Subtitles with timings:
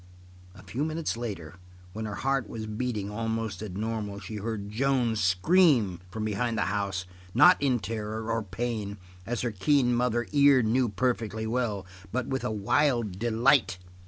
[0.55, 1.59] A few minutes later,
[1.93, 6.63] when her heart was beating almost at normal she heard Joan scream from behind the
[6.73, 12.25] house, not in terror, or pain, as her keen mother ear knew perfectly well, but
[12.25, 13.77] with a wild delight.